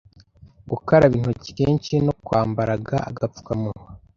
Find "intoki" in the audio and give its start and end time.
1.17-1.49